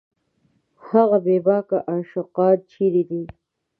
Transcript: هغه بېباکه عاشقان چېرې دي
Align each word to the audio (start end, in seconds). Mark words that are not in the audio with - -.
هغه 0.89 1.17
بېباکه 1.25 1.77
عاشقان 1.89 2.57
چېرې 2.71 3.03
دي 3.09 3.23